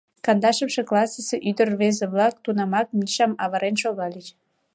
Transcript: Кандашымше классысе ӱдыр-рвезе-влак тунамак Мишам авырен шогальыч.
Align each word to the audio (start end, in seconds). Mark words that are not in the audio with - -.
Кандашымше 0.25 0.81
классысе 0.89 1.35
ӱдыр-рвезе-влак 1.49 2.35
тунамак 2.43 2.87
Мишам 2.97 3.31
авырен 3.43 3.75
шогальыч. 3.83 4.27